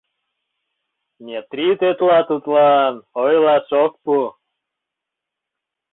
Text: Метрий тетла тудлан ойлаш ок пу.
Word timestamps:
Метрий 1.25 1.75
тетла 1.79 2.19
тудлан 2.29 2.93
ойлаш 3.23 3.69
ок 3.83 3.93
пу. 4.03 4.15